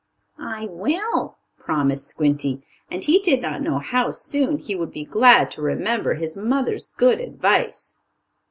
[0.39, 2.63] "I will," promised Squinty.
[2.89, 6.87] And he did not know how soon he would be glad to remember his mother's
[6.87, 7.97] good advice.